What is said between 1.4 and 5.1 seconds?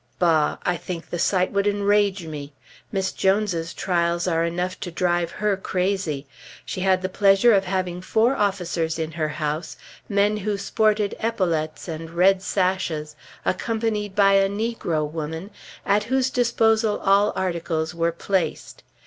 would enrage me! Miss Jones's trials are enough to